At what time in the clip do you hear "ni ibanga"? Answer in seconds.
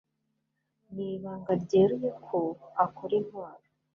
0.93-1.51